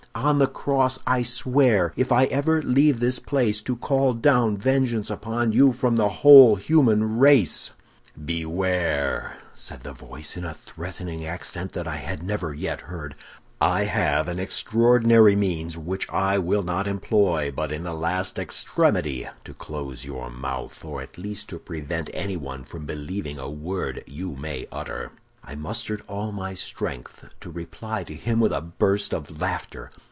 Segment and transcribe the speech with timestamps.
[0.13, 5.09] On the cross I swear, if I ever leave this place, to call down vengeance
[5.09, 7.71] upon you from the whole human race!'
[8.23, 13.15] "'Beware!' said the voice, in a threatening accent that I had never yet heard.
[13.61, 19.27] 'I have an extraordinary means which I will not employ but in the last extremity
[19.45, 24.35] to close your mouth, or at least to prevent anyone from believing a word you
[24.35, 25.13] may utter.'
[25.43, 29.89] "I mustered all my strength to reply to him with a burst of laughter.